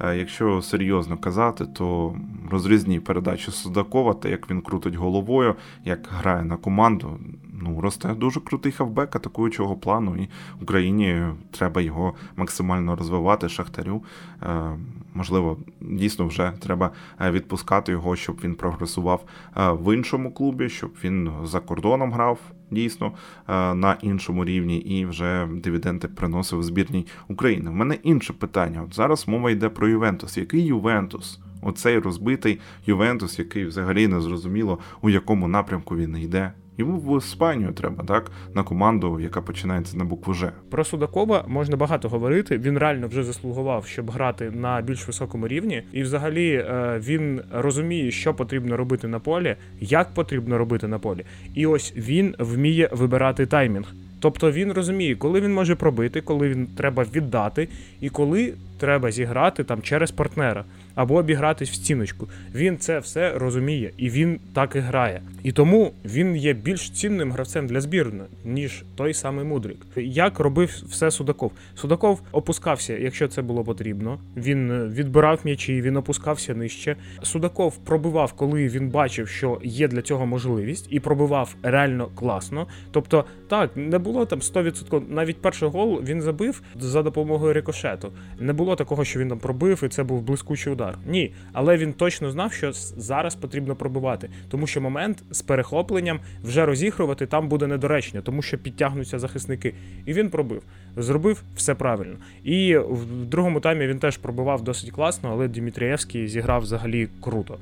Е, 0.00 0.16
якщо 0.16 0.62
серйозно 0.62 1.16
казати, 1.16 1.66
то 1.66 2.16
розрізні 2.50 3.00
передачі 3.00 3.50
Судакова, 3.50 4.14
та 4.14 4.28
як 4.28 4.50
він 4.50 4.60
крутить 4.60 4.94
головою, 4.94 5.54
як 5.84 6.08
грає 6.10 6.44
на 6.44 6.56
команду, 6.56 7.18
ну 7.62 7.80
росте 7.80 8.14
дуже 8.14 8.40
крутий 8.40 8.72
хавбек 8.72 9.16
атакуючого 9.16 9.76
плану, 9.76 10.16
і 10.16 10.28
Україні 10.62 11.22
треба 11.50 11.80
його 11.80 12.14
максимально 12.36 12.96
розвивати. 12.96 13.48
Шахтарю. 13.48 14.02
Е, 14.42 14.76
можливо, 15.14 15.56
дійсно 15.80 16.26
вже 16.26 16.52
треба 16.60 16.90
е, 17.20 17.30
відпускати 17.30 17.92
його, 17.92 18.16
щоб 18.16 18.40
він 18.44 18.54
прогресував 18.54 19.24
в 19.56 19.94
іншому 19.94 20.32
клубі, 20.32 20.68
щоб 20.68 20.90
він 21.04 21.30
за 21.44 21.60
кордоном 21.60 22.12
грав 22.12 22.38
дійсно 22.74 23.12
е, 23.48 23.74
на 23.74 23.96
іншому 24.02 24.44
рівні 24.44 24.78
і 24.78 25.06
вже 25.06 25.48
дивіденди 25.52 26.08
приносив 26.08 26.62
збірній 26.62 27.06
України. 27.28 27.70
В 27.70 27.74
мене 27.74 27.98
інше 28.02 28.32
питання. 28.32 28.82
От 28.82 28.94
зараз 28.94 29.28
мова 29.28 29.50
йде 29.50 29.68
про 29.68 29.88
Ювентус. 29.88 30.36
Який 30.36 30.62
Ювентус? 30.62 31.40
Оцей 31.62 31.98
розбитий 31.98 32.60
Ювентус, 32.86 33.38
який 33.38 33.64
взагалі 33.64 34.08
не 34.08 34.20
зрозуміло, 34.20 34.78
у 35.02 35.10
якому 35.10 35.48
напрямку 35.48 35.96
він 35.96 36.16
йде. 36.16 36.52
Йому 36.78 36.98
в 36.98 37.18
Іспанію 37.18 37.72
треба, 37.72 38.04
так, 38.04 38.30
на 38.54 38.62
команду, 38.62 39.20
яка 39.20 39.40
починається 39.40 39.96
на 39.96 40.04
букву 40.04 40.34
Ж. 40.34 40.52
Про 40.70 40.84
Судакова 40.84 41.44
можна 41.48 41.76
багато 41.76 42.08
говорити. 42.08 42.58
Він 42.58 42.78
реально 42.78 43.08
вже 43.08 43.24
заслугував, 43.24 43.86
щоб 43.86 44.10
грати 44.10 44.50
на 44.50 44.80
більш 44.80 45.06
високому 45.06 45.48
рівні, 45.48 45.82
і 45.92 46.02
взагалі 46.02 46.52
е, 46.52 47.00
він 47.04 47.40
розуміє, 47.52 48.10
що 48.10 48.34
потрібно 48.34 48.76
робити 48.76 49.08
на 49.08 49.18
полі, 49.18 49.56
як 49.80 50.14
потрібно 50.14 50.58
робити 50.58 50.88
на 50.88 50.98
полі. 50.98 51.24
І 51.54 51.66
ось 51.66 51.92
він 51.96 52.34
вміє 52.38 52.88
вибирати 52.92 53.46
таймінг. 53.46 53.94
Тобто 54.20 54.52
він 54.52 54.72
розуміє, 54.72 55.16
коли 55.16 55.40
він 55.40 55.54
може 55.54 55.74
пробити, 55.74 56.20
коли 56.20 56.48
він 56.48 56.66
треба 56.66 57.04
віддати, 57.14 57.68
і 58.00 58.08
коли 58.08 58.54
треба 58.78 59.10
зіграти 59.10 59.64
там 59.64 59.82
через 59.82 60.10
партнера 60.10 60.64
або 60.94 61.14
обігратись 61.14 61.70
в 61.70 61.74
стіночку. 61.74 62.28
Він 62.54 62.78
це 62.78 62.98
все 62.98 63.38
розуміє 63.38 63.90
і 63.96 64.10
він 64.10 64.40
так 64.52 64.76
і 64.76 64.78
грає. 64.78 65.22
І 65.42 65.52
тому 65.52 65.92
він 66.04 66.36
є 66.36 66.52
більш 66.52 66.90
цінним 66.90 67.32
гравцем 67.32 67.66
для 67.66 67.80
збірної, 67.80 68.28
ніж 68.44 68.84
той 68.96 69.14
самий 69.14 69.44
Мудрик. 69.44 69.76
Як 69.96 70.38
робив 70.38 70.82
все 70.88 71.10
Судаков? 71.10 71.52
Судаков 71.74 72.20
опускався, 72.32 72.98
якщо 72.98 73.28
це 73.28 73.42
було 73.42 73.64
потрібно. 73.64 74.18
Він 74.36 74.70
е, 74.70 74.86
відбирав 74.88 75.40
м'ячі, 75.44 75.80
він 75.80 75.96
опускався 75.96 76.54
нижче. 76.54 76.96
Судаков 77.22 77.76
пробивав, 77.76 78.32
коли 78.32 78.68
він 78.68 78.88
бачив, 78.88 79.28
що 79.28 79.60
є 79.62 79.88
для 79.88 80.02
цього 80.02 80.26
можливість, 80.26 80.86
і 80.90 81.00
пробивав 81.00 81.54
реально 81.62 82.08
класно. 82.14 82.66
Тобто, 82.90 83.24
так, 83.48 83.70
не 83.76 83.98
було 83.98 84.26
там 84.26 84.38
100%, 84.38 85.02
навіть 85.08 85.42
перший 85.42 85.68
гол 85.68 86.02
він 86.04 86.22
забив 86.22 86.62
за 86.80 87.02
допомогою 87.02 87.52
рикошету. 87.52 88.12
Не 88.40 88.52
було 88.52 88.76
такого, 88.76 89.04
що 89.04 89.20
він 89.20 89.28
там 89.28 89.38
пробив, 89.38 89.82
і 89.84 89.88
це 89.88 90.02
був 90.02 90.22
блискучий 90.22 90.72
удар. 90.72 90.83
Ні, 91.06 91.32
але 91.52 91.76
він 91.76 91.92
точно 91.92 92.30
знав, 92.30 92.52
що 92.52 92.72
зараз 92.72 93.34
потрібно 93.34 93.76
пробивати, 93.76 94.30
тому 94.48 94.66
що 94.66 94.80
момент 94.80 95.22
з 95.30 95.42
перехопленням 95.42 96.20
вже 96.42 96.66
розігрувати 96.66 97.26
там 97.26 97.48
буде 97.48 97.66
недоречно, 97.66 98.22
тому 98.22 98.42
що 98.42 98.58
підтягнуться 98.58 99.18
захисники. 99.18 99.74
І 100.06 100.12
він 100.12 100.30
пробив. 100.30 100.62
Зробив 100.96 101.42
все 101.56 101.74
правильно. 101.74 102.16
І 102.44 102.76
в 102.76 103.24
другому 103.24 103.60
таймі 103.60 103.86
він 103.86 103.98
теж 103.98 104.16
пробивав 104.18 104.64
досить 104.64 104.90
класно, 104.90 105.30
але 105.32 105.48
Дмитрієвський 105.48 106.28
зіграв 106.28 106.62
взагалі 106.62 107.08
круто. 107.20 107.58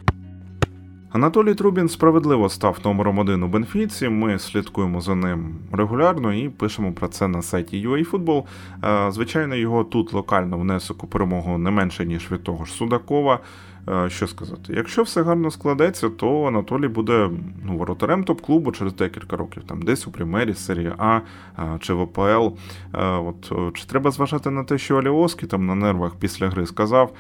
Анатолій 1.13 1.55
Трубін 1.55 1.89
справедливо 1.89 2.49
став 2.49 2.79
номером 2.85 3.19
один 3.19 3.43
у 3.43 3.49
Бенфіці. 3.49 4.09
Ми 4.09 4.39
слідкуємо 4.39 5.01
за 5.01 5.15
ним 5.15 5.55
регулярно 5.73 6.35
і 6.35 6.49
пишемо 6.49 6.93
про 6.93 7.09
це 7.09 7.29
на 7.29 7.43
сайті 7.43 7.89
UAFootball. 7.89 8.45
Е, 8.85 9.13
звичайно, 9.13 9.55
його 9.55 9.85
тут 9.85 10.13
локально 10.13 10.59
внесок 10.59 11.05
у 11.05 11.07
перемогу 11.07 11.59
не 11.59 11.71
менше 11.71 12.07
ніж 12.07 12.33
від 12.33 12.43
того 12.43 12.65
ж 12.65 12.73
Судакова. 12.73 13.41
Е, 13.89 14.11
що 14.11 14.27
сказати, 14.27 14.75
якщо 14.77 15.03
все 15.03 15.23
гарно 15.23 15.51
складеться, 15.51 16.09
то 16.09 16.45
Анатолій 16.45 16.89
буде 16.89 17.31
ну, 17.65 17.77
воротарем 17.77 18.25
топ-клубу 18.25 18.73
через 18.73 18.95
декілька 18.95 19.37
років, 19.37 19.63
там 19.67 19.83
десь 19.83 20.07
у 20.07 20.11
Примері, 20.11 20.55
серії 20.55 20.93
А 20.99 21.21
е, 21.59 21.79
чи 21.81 21.95
в 21.95 22.01
ОПЛ. 22.01 22.57
От 22.99 23.53
чи 23.75 23.87
треба 23.87 24.11
зважати 24.11 24.51
на 24.51 24.65
те, 24.65 24.79
що 24.79 24.97
Аліоски 24.97 25.47
там 25.47 25.67
на 25.67 25.75
нервах 25.75 26.15
після 26.17 26.49
гри 26.49 26.67
сказав, 26.67 27.13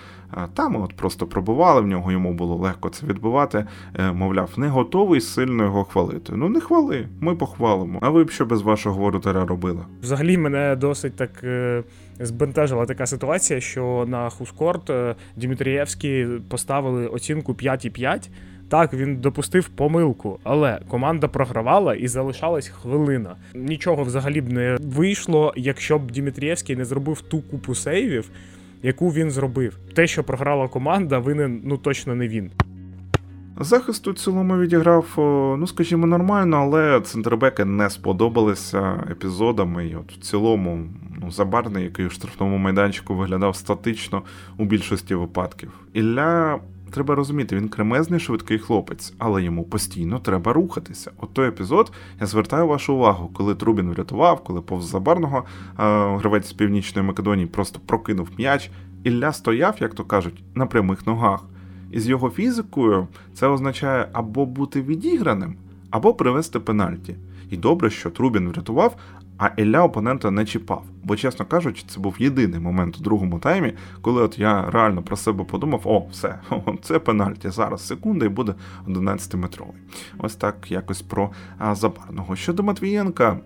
там 0.54 0.76
от 0.76 0.96
просто 0.96 1.26
пробували 1.26 1.80
в 1.80 1.86
нього, 1.86 2.12
йому 2.12 2.32
було 2.32 2.56
легко 2.56 2.88
це 2.88 3.06
відбивати. 3.06 3.66
Мовляв, 4.12 4.50
не 4.56 4.68
готовий 4.68 5.20
сильно 5.20 5.64
його 5.64 5.84
хвалити. 5.84 6.32
Ну 6.36 6.48
не 6.48 6.60
хвали, 6.60 7.08
ми 7.20 7.34
похвалимо. 7.34 7.98
А 8.02 8.10
ви 8.10 8.24
б 8.24 8.30
що 8.30 8.46
без 8.46 8.62
вашого 8.62 9.00
воротаря 9.00 9.46
робили? 9.46 9.80
Взагалі 10.02 10.38
мене 10.38 10.76
досить 10.76 11.16
так 11.16 11.44
збентежила 12.20 12.86
така 12.86 13.06
ситуація, 13.06 13.60
що 13.60 14.04
на 14.08 14.30
Хускорт 14.30 14.90
е, 14.90 15.14
Дмитрієвський 15.36 16.26
поставили 16.48 17.06
оцінку 17.06 17.52
5,5. 17.52 18.28
Так, 18.68 18.94
він 18.94 19.16
допустив 19.16 19.68
помилку, 19.68 20.38
але 20.42 20.80
команда 20.88 21.28
програвала 21.28 21.94
і 21.94 22.08
залишалась 22.08 22.68
хвилина. 22.68 23.36
Нічого 23.54 24.02
взагалі 24.02 24.40
б 24.40 24.52
не 24.52 24.76
вийшло, 24.80 25.52
якщо 25.56 25.98
б 25.98 26.10
Дмитрієвський 26.10 26.76
не 26.76 26.84
зробив 26.84 27.20
ту 27.20 27.40
купу 27.40 27.74
сейвів, 27.74 28.30
яку 28.82 29.08
він 29.08 29.30
зробив. 29.30 29.78
Те, 29.94 30.06
що 30.06 30.24
програла 30.24 30.68
команда, 30.68 31.18
винен 31.18 31.60
ну 31.64 31.76
точно 31.76 32.14
не 32.14 32.28
він. 32.28 32.50
Захист 33.60 34.08
у 34.08 34.12
цілому 34.12 34.58
відіграв, 34.58 35.06
ну 35.58 35.66
скажімо, 35.66 36.06
нормально, 36.06 36.56
але 36.56 37.00
центрбеки 37.00 37.64
не 37.64 37.90
сподобалися 37.90 39.06
епізодами. 39.10 39.86
І 39.86 39.96
от 39.96 40.12
в 40.12 40.18
цілому 40.18 40.84
ну, 41.22 41.30
забарний, 41.30 41.84
який 41.84 42.06
у 42.06 42.10
штрафному 42.10 42.58
майданчику 42.58 43.14
виглядав 43.14 43.56
статично 43.56 44.22
у 44.58 44.64
більшості 44.64 45.14
випадків. 45.14 45.72
Ілля. 45.92 46.60
Треба 46.92 47.14
розуміти, 47.14 47.56
він 47.56 47.68
кремезний 47.68 48.20
швидкий 48.20 48.58
хлопець, 48.58 49.14
але 49.18 49.42
йому 49.42 49.64
постійно 49.64 50.18
треба 50.18 50.52
рухатися. 50.52 51.10
От 51.16 51.34
той 51.34 51.48
епізод 51.48 51.92
я 52.20 52.26
звертаю 52.26 52.66
вашу 52.66 52.94
увагу, 52.94 53.30
коли 53.34 53.54
Трубін 53.54 53.90
врятував, 53.90 54.44
коли 54.44 54.60
повз 54.60 54.84
забарного 54.84 55.44
гравець 56.16 56.48
з 56.48 56.52
північної 56.52 57.08
Македонії 57.08 57.46
просто 57.46 57.80
прокинув 57.86 58.28
м'яч. 58.38 58.70
Ілля 59.04 59.32
стояв, 59.32 59.76
як 59.80 59.94
то 59.94 60.04
кажуть, 60.04 60.44
на 60.54 60.66
прямих 60.66 61.06
ногах. 61.06 61.44
І 61.92 62.00
з 62.00 62.08
його 62.08 62.30
фізикою 62.30 63.08
це 63.34 63.46
означає 63.46 64.08
або 64.12 64.46
бути 64.46 64.82
відіграним, 64.82 65.54
або 65.90 66.14
привести 66.14 66.60
пенальті. 66.60 67.16
І 67.50 67.56
добре, 67.56 67.90
що 67.90 68.10
Трубін 68.10 68.48
врятував, 68.48 68.96
а 69.38 69.50
Елля 69.58 69.82
опонента 69.82 70.30
не 70.30 70.44
чіпав. 70.44 70.84
Бо, 71.04 71.16
чесно 71.16 71.46
кажучи, 71.46 71.84
це 71.88 72.00
був 72.00 72.16
єдиний 72.18 72.60
момент 72.60 72.96
у 73.00 73.02
другому 73.02 73.38
таймі, 73.38 73.72
коли 74.00 74.22
от 74.22 74.38
я 74.38 74.70
реально 74.70 75.02
про 75.02 75.16
себе 75.16 75.44
подумав: 75.44 75.80
о, 75.84 76.06
все, 76.10 76.38
це 76.82 76.98
пенальті. 76.98 77.50
Зараз 77.50 77.86
секунда 77.86 78.26
і 78.26 78.28
буде 78.28 78.54
11-метровий. 78.88 79.74
Ось 80.18 80.34
так 80.34 80.70
якось 80.70 81.02
про 81.02 81.30
Забарного. 81.72 82.36
Щодо 82.36 82.62
Матвієнка. 82.62 83.38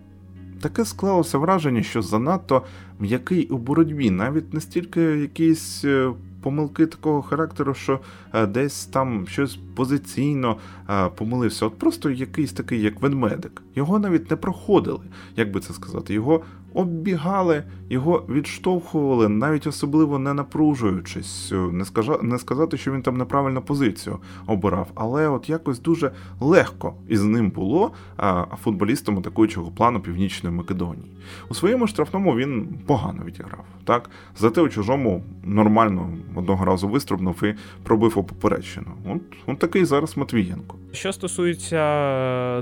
Таке 0.61 0.85
склалося 0.85 1.39
враження, 1.39 1.83
що 1.83 2.03
занадто 2.03 2.63
м'який 2.99 3.47
у 3.47 3.59
боротьбі, 3.59 4.11
навіть 4.11 4.55
настільки 4.55 5.01
якийсь 5.01 5.85
е, 5.85 6.11
помилки 6.47 6.87
такого 6.87 7.23
характеру, 7.23 7.75
що 7.75 8.01
е, 8.35 8.47
десь 8.47 8.87
там 8.87 9.27
щось 9.29 9.59
позиційно 9.75 10.57
е, 10.91 11.09
помилився. 11.09 11.67
От 11.67 11.79
просто 11.79 12.11
якийсь 12.11 12.53
такий, 12.53 12.81
як 12.81 13.03
ведмедик. 13.03 13.63
Його 13.75 13.99
навіть 13.99 14.31
не 14.31 14.37
проходили, 14.37 15.01
як 15.37 15.53
би 15.53 15.61
це 15.61 15.73
сказати. 15.73 16.15
Його 16.15 16.41
оббігали, 16.75 17.63
його 17.91 18.25
відштовхували, 18.29 19.29
навіть 19.29 19.67
особливо 19.67 20.19
не 20.19 20.35
напружуючись. 20.35 21.53
Не 21.73 21.85
скажа, 21.85 22.19
не 22.23 22.39
сказати, 22.39 22.77
що 22.77 22.93
він 22.93 23.03
там 23.03 23.17
неправильну 23.17 23.63
позицію 23.63 24.19
обирав, 24.47 24.89
але 24.95 25.29
от 25.29 25.49
якось 25.49 25.81
дуже 25.81 26.11
легко 26.41 26.95
із 27.09 27.25
ним 27.25 27.51
було 27.51 27.93
а, 28.17 28.45
футболістом 28.63 29.19
атакуючого 29.19 29.71
плану 29.71 30.01
Північної 30.01 30.57
Македонії. 30.57 31.13
У 31.49 31.55
своєму 31.55 31.87
штрафному 31.87 32.37
він 32.37 32.69
погано 32.87 33.23
відіграв. 33.25 33.65
Так, 33.85 34.11
зате 34.37 34.61
у 34.61 34.69
чужому 34.69 35.23
нормально 35.45 36.11
одного 36.35 36.65
разу 36.65 36.89
вистрибнув 36.89 37.45
і 37.45 37.55
пробив 37.83 38.13
у 38.19 38.25
попередщину. 38.25 38.87
От, 39.09 39.23
от 39.47 39.59
такий 39.59 39.85
зараз 39.85 40.17
Матвієнко. 40.17 40.77
Що 40.93 41.13
стосується 41.13 41.77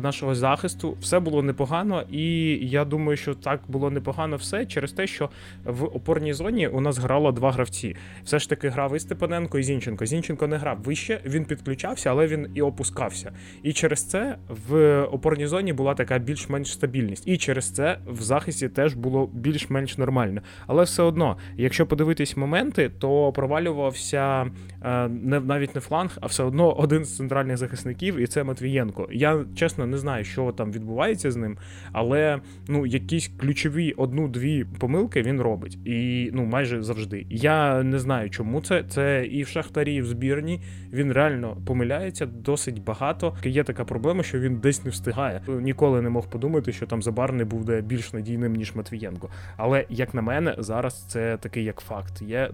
нашого 0.03 0.35
захисту, 0.35 0.97
все 1.01 1.21
було 1.21 1.43
непогано, 1.43 2.03
і 2.11 2.25
я 2.63 2.85
думаю, 2.85 3.17
що 3.17 3.35
так 3.35 3.61
було 3.69 3.91
непогано 4.05 4.37
все 4.37 4.67
через 4.67 4.93
те, 4.93 5.07
що 5.07 5.31
в 5.65 5.85
опорній 5.85 6.33
зоні 6.33 6.69
у 6.69 6.81
нас 6.81 6.99
грало 6.99 7.33
два 7.33 7.53
гравці. 7.53 7.97
Все 8.25 8.39
ж 8.39 8.49
таки 8.49 8.69
грав 8.69 8.97
і 8.97 8.99
Степаненко, 8.99 9.59
і 9.59 9.63
Зінченко. 9.63 10.07
Зінченко 10.07 10.47
не 10.47 10.57
грав 10.57 10.79
вище, 10.83 11.21
він 11.25 11.45
підключався, 11.45 12.11
але 12.11 12.27
він 12.27 12.49
і 12.55 12.63
опускався. 12.63 13.33
І 13.63 13.73
через 13.73 14.05
це 14.05 14.37
в 14.69 15.03
опорній 15.03 15.47
зоні 15.47 15.73
була 15.73 15.95
така 15.95 16.19
більш-менш 16.19 16.73
стабільність. 16.73 17.29
І 17.29 17.37
через 17.37 17.71
це 17.71 17.99
в 18.07 18.23
захисті 18.23 18.69
теж 18.69 18.95
було 18.95 19.31
більш-менш 19.33 19.99
нормально. 19.99 20.41
Але 20.67 20.85
все 20.85 21.03
одно, 21.03 21.37
якщо 21.57 21.87
подивитись 21.87 22.37
моменти, 22.37 22.91
то 22.99 23.33
провалювався 23.33 24.51
е, 24.83 25.09
не 25.09 25.41
навіть 25.41 25.75
не 25.75 25.81
фланг, 25.81 26.19
а 26.21 26.27
все 26.27 26.43
одно 26.43 26.73
один 26.73 27.05
з 27.05 27.17
центральних 27.17 27.57
захисників 27.57 28.17
і 28.17 28.27
це 28.27 28.45
Матвієнко. 28.45 29.09
Я 29.13 29.45
чесно 29.55 29.87
не 29.87 29.99
знаю, 29.99 30.25
що 30.25 30.53
там 30.53 30.73
відбувається 30.73 31.31
з 31.31 31.37
ним, 31.37 31.59
але 31.93 32.41
ну 32.69 32.87
якісь 32.87 33.31
ключові 33.41 33.84
одну-дві 33.93 34.65
помилки 34.79 35.23
він 35.23 35.41
робить. 35.41 35.79
І 35.85 36.31
ну 36.33 36.45
майже 36.45 36.83
завжди. 36.83 37.27
Я 37.31 37.83
не 37.83 37.99
знаю, 37.99 38.31
чому 38.31 38.61
це. 38.61 38.85
Це 38.89 39.27
і 39.27 39.43
в 39.43 39.49
Шахтарі, 39.49 39.95
і 39.95 40.01
в 40.01 40.07
збірні. 40.07 40.61
Він 40.93 41.13
реально 41.13 41.57
помиляється 41.67 42.27
досить 42.27 42.83
багато. 42.83 43.37
Є 43.45 43.65
така 43.65 43.85
проблема, 43.85 44.23
що 44.23 44.41
він 44.41 44.57
десь 44.57 44.85
не 44.85 44.91
встигає. 44.91 45.41
Ніколи 45.49 46.03
не 46.03 46.11
мог 46.11 46.29
подумати, 46.29 46.73
що 46.73 46.87
там 46.87 47.03
Забарний 47.03 47.47
буде 47.47 47.81
більш 47.81 48.13
надійним 48.13 48.53
ніж 48.53 48.75
Матвієнко. 48.75 49.29
Але 49.57 49.85
як 49.89 50.15
на 50.15 50.23
мене, 50.23 50.55
зараз 50.59 51.05
це 51.09 51.37
такий 51.37 51.65
як 51.65 51.81
факт 51.81 52.23
є. 52.23 52.51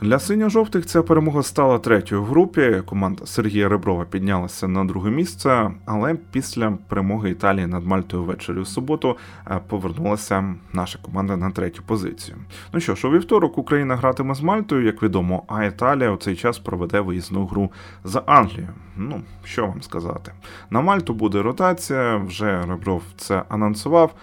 Для 0.00 0.18
синьо-жовтих 0.18 0.86
ця 0.86 1.02
перемога 1.02 1.42
стала 1.42 1.78
третьою 1.78 2.22
в 2.22 2.26
групі. 2.26 2.82
Команда 2.86 3.26
Сергія 3.26 3.68
Реброва 3.68 4.04
піднялася 4.04 4.68
на 4.68 4.84
друге 4.84 5.10
місце, 5.10 5.70
але 5.84 6.16
після 6.30 6.78
перемоги 6.88 7.30
Італії 7.30 7.66
над 7.66 7.86
Мальтою 7.86 8.24
ввечері 8.24 8.58
у 8.58 8.64
суботу 8.64 9.16
е, 9.50 9.60
повернулася 9.68 10.54
наша 10.72 10.98
команда 11.02 11.36
на 11.36 11.50
третю 11.50 11.82
позицію. 11.86 12.36
Ну 12.72 12.80
що 12.80 12.94
ж, 12.94 13.08
у 13.08 13.10
вівторок 13.10 13.58
Україна 13.58 13.96
гратиме 13.96 14.34
з 14.34 14.40
Мальтою, 14.40 14.84
як 14.84 15.02
відомо, 15.02 15.42
а 15.48 15.64
Італія 15.64 16.10
у 16.10 16.16
цей 16.16 16.36
час 16.36 16.58
проведе 16.58 17.00
виїзну 17.00 17.46
гру 17.46 17.72
за 18.04 18.22
Англію. 18.26 18.68
Ну 18.96 19.22
що 19.44 19.66
вам 19.66 19.82
сказати, 19.82 20.32
на 20.70 20.80
Мальту 20.80 21.14
буде 21.14 21.42
ротація. 21.42 22.16
Вже 22.16 22.62
Ребров 22.68 23.02
це 23.16 23.42
анонсував. 23.48 24.14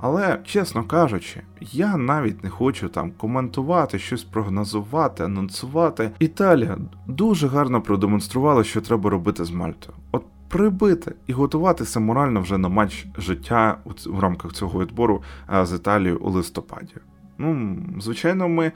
Але, 0.00 0.38
чесно 0.44 0.84
кажучи, 0.84 1.42
я 1.60 1.96
навіть 1.96 2.44
не 2.44 2.50
хочу 2.50 2.88
там 2.88 3.12
коментувати, 3.12 3.98
щось 3.98 4.24
прогнозувати, 4.24 5.24
анонсувати. 5.24 6.10
Італія 6.18 6.78
дуже 7.06 7.48
гарно 7.48 7.82
продемонструвала, 7.82 8.64
що 8.64 8.80
треба 8.80 9.10
робити 9.10 9.44
з 9.44 9.50
Мальтою. 9.50 9.96
От 10.12 10.24
прибити 10.48 11.14
і 11.26 11.32
готуватися 11.32 12.00
морально 12.00 12.40
вже 12.40 12.58
на 12.58 12.68
матч 12.68 13.06
життя 13.18 13.78
в 14.06 14.20
рамках 14.20 14.52
цього 14.52 14.80
відбору 14.80 15.22
з 15.62 15.74
Італією 15.74 16.18
у 16.18 16.30
листопаді. 16.30 16.94
Ну, 17.40 17.76
звичайно, 18.00 18.48
ми 18.48 18.66
е, 18.66 18.72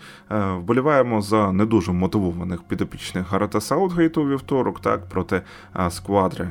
вболіваємо 0.52 1.21
за 1.23 1.52
не 1.52 1.66
дуже 1.66 1.92
мотивованих 1.92 2.62
підопічних 2.62 3.30
Гарата 3.30 3.61
Саутгейту 3.61 4.23
у 4.23 4.28
вівторок, 4.28 4.80
так, 4.80 5.09
проти 5.09 5.42
е, 5.76 5.90
сквадри, 5.90 6.49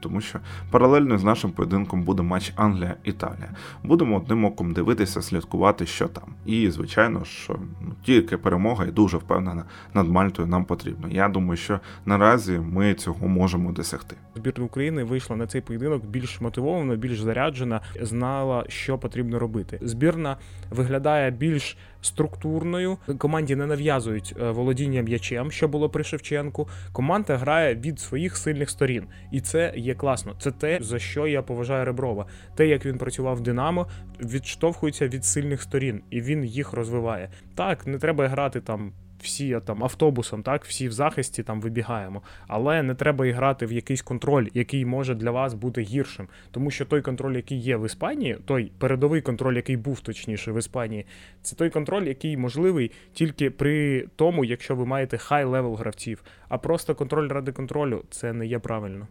тому 0.00 0.20
що 0.20 0.38
паралельно 0.70 1.18
з 1.18 1.24
нашим 1.24 1.50
поєдинком 1.50 2.02
буде 2.02 2.22
матч 2.22 2.52
Англія-Італія. 2.56 3.50
Будемо 3.84 4.16
одним 4.16 4.44
оком 4.44 4.72
дивитися, 4.72 5.22
слідкувати, 5.22 5.86
що 5.86 6.08
там. 6.08 6.24
І, 6.46 6.70
звичайно 6.70 7.24
ж, 7.24 7.48
ну, 7.80 7.92
тільки 8.04 8.36
перемога 8.36 8.84
і 8.84 8.90
дуже 8.90 9.16
впевнена 9.16 9.64
над 9.94 10.08
Мальтою 10.08 10.48
нам 10.48 10.64
потрібно. 10.64 11.08
Я 11.08 11.28
думаю, 11.28 11.56
що 11.56 11.80
наразі 12.06 12.58
ми 12.58 12.94
цього 12.94 13.28
можемо 13.28 13.72
досягти. 13.72 14.16
Збірна 14.36 14.64
України 14.64 15.04
вийшла 15.04 15.36
на 15.36 15.46
цей 15.46 15.60
поєдинок 15.60 16.04
більш 16.04 16.40
мотивована, 16.40 16.96
більш 16.96 17.20
заряджена, 17.20 17.80
знала, 18.00 18.64
що 18.68 18.98
потрібно 18.98 19.38
робити. 19.38 19.78
Збірна 19.82 20.36
виглядає 20.70 21.30
більш 21.30 21.51
більш 21.52 21.76
структурною. 22.00 22.98
Команді 23.18 23.56
не 23.56 23.66
нав'язують 23.66 24.34
е, 24.40 24.50
володіння 24.50 25.02
м'ячем, 25.02 25.50
що 25.50 25.68
було 25.68 25.90
при 25.90 26.04
Шевченку. 26.04 26.68
Команда 26.92 27.36
грає 27.36 27.74
від 27.74 28.00
своїх 28.00 28.36
сильних 28.36 28.70
сторін, 28.70 29.04
і 29.32 29.40
це 29.40 29.72
є 29.76 29.94
класно. 29.94 30.34
Це 30.38 30.50
те, 30.50 30.78
за 30.80 30.98
що 30.98 31.26
я 31.26 31.42
поважаю 31.42 31.84
Реброва. 31.84 32.26
Те, 32.54 32.66
як 32.66 32.86
він 32.86 32.98
працював 32.98 33.36
в 33.36 33.40
Динамо, 33.40 33.86
відштовхується 34.20 35.08
від 35.08 35.24
сильних 35.24 35.62
сторін, 35.62 36.02
і 36.10 36.20
він 36.20 36.44
їх 36.44 36.72
розвиває. 36.72 37.30
Так, 37.54 37.86
не 37.86 37.98
треба 37.98 38.28
грати 38.28 38.60
там 38.60 38.92
всі 39.22 39.60
там 39.64 39.84
автобусом, 39.84 40.42
так, 40.42 40.64
всі 40.64 40.88
в 40.88 40.92
захисті 40.92 41.42
там 41.42 41.60
вибігаємо. 41.60 42.22
Але 42.46 42.82
не 42.82 42.94
треба 42.94 43.26
і 43.26 43.30
грати 43.30 43.66
в 43.66 43.72
якийсь 43.72 44.02
контроль, 44.02 44.46
який 44.54 44.84
може 44.84 45.14
для 45.14 45.30
вас 45.30 45.54
бути 45.54 45.82
гіршим. 45.82 46.28
Тому 46.50 46.70
що 46.70 46.84
той 46.84 47.02
контроль, 47.02 47.36
який 47.36 47.58
є 47.58 47.76
в 47.76 47.86
Іспанії, 47.86 48.38
той 48.44 48.72
передовий 48.78 49.20
контроль, 49.20 49.56
який 49.56 49.76
був 49.76 50.00
точніше 50.00 50.52
в 50.52 50.58
Іспанії, 50.58 51.06
це 51.42 51.56
той 51.56 51.70
контроль, 51.70 52.04
який 52.04 52.36
можливий 52.36 52.90
тільки 53.12 53.50
при 53.50 54.06
тому, 54.16 54.44
якщо 54.44 54.76
ви 54.76 54.86
маєте 54.86 55.18
high 55.18 55.44
level 55.44 55.74
гравців. 55.74 56.24
А 56.48 56.58
просто 56.58 56.94
контроль 56.94 57.28
ради 57.28 57.52
контролю 57.52 58.04
це 58.10 58.32
не 58.32 58.46
є 58.46 58.58
правильно. 58.58 59.06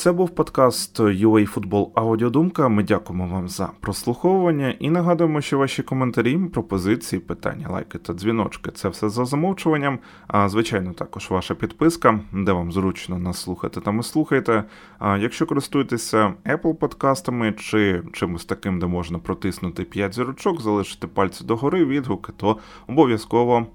Це 0.00 0.12
був 0.12 0.30
подкаст 0.30 1.00
UA 1.00 1.46
Футбол 1.46 1.92
Аудіодумка. 1.94 2.68
Ми 2.68 2.82
дякуємо 2.82 3.26
вам 3.26 3.48
за 3.48 3.70
прослуховування 3.80 4.74
і 4.78 4.90
нагадуємо, 4.90 5.40
що 5.40 5.58
ваші 5.58 5.82
коментарі, 5.82 6.38
пропозиції, 6.38 7.20
питання, 7.20 7.68
лайки 7.68 7.98
та 7.98 8.12
дзвіночки 8.12 8.70
це 8.70 8.88
все 8.88 9.08
за 9.08 9.24
замовчуванням. 9.24 9.98
А 10.26 10.48
звичайно, 10.48 10.92
також 10.92 11.30
ваша 11.30 11.54
підписка, 11.54 12.20
де 12.32 12.52
вам 12.52 12.72
зручно 12.72 13.18
нас 13.18 13.40
слухати, 13.40 13.80
там 13.80 14.00
і 14.00 14.02
слухайте. 14.02 14.64
А 14.98 15.16
якщо 15.16 15.46
користуєтеся 15.46 16.34
Apple 16.44 16.74
подкастами 16.74 17.52
чи 17.52 18.02
чимось 18.12 18.44
таким, 18.44 18.78
де 18.78 18.86
можна 18.86 19.18
протиснути 19.18 19.84
5 19.84 20.14
зірочок, 20.14 20.60
залишити 20.60 21.06
пальці 21.06 21.44
догори, 21.44 21.84
відгуки, 21.84 22.32
то 22.36 22.58
обов'язково 22.86 23.66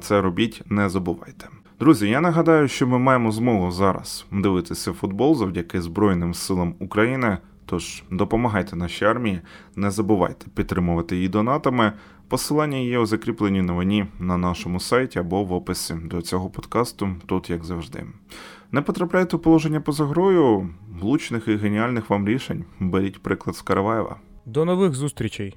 це 0.00 0.20
робіть, 0.20 0.62
не 0.66 0.88
забувайте. 0.88 1.48
Друзі, 1.82 2.08
я 2.08 2.20
нагадаю, 2.20 2.68
що 2.68 2.86
ми 2.86 2.98
маємо 2.98 3.32
змогу 3.32 3.72
зараз 3.72 4.26
дивитися 4.32 4.92
футбол 4.92 5.34
завдяки 5.34 5.80
Збройним 5.80 6.34
силам 6.34 6.74
України. 6.78 7.38
Тож 7.66 8.02
допомагайте 8.10 8.76
нашій 8.76 9.04
армії, 9.04 9.40
не 9.76 9.90
забувайте 9.90 10.46
підтримувати 10.54 11.16
її 11.16 11.28
донатами. 11.28 11.92
Посилання 12.28 12.78
є 12.78 12.98
у 12.98 13.06
закріпленій 13.06 13.62
новині 13.62 14.06
на 14.18 14.36
нашому 14.36 14.80
сайті 14.80 15.18
або 15.18 15.44
в 15.44 15.52
описі 15.52 15.94
до 16.04 16.22
цього 16.22 16.50
подкасту, 16.50 17.08
тут 17.26 17.50
як 17.50 17.64
завжди. 17.64 18.04
Не 18.72 18.82
потрапляйте 18.82 19.36
у 19.36 19.38
положення 19.38 19.80
поза 19.80 20.04
грою, 20.04 20.68
влучних 21.00 21.48
і 21.48 21.56
геніальних 21.56 22.10
вам 22.10 22.28
рішень. 22.28 22.64
Беріть 22.80 23.22
приклад 23.22 23.56
з 23.56 23.62
Караваєва. 23.62 24.16
До 24.46 24.64
нових 24.64 24.94
зустрічей! 24.94 25.56